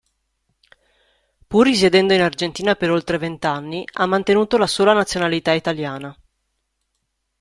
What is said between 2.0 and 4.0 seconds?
in Argentina per oltre vent'anni,